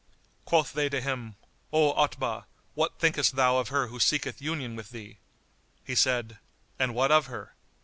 [0.45, 1.35] Quoth they to him,
[1.71, 5.19] "O Otbah, what thinkest thou of her who seeketh union with thee?"
[5.83, 6.39] He said,
[6.79, 7.53] "And what of her?"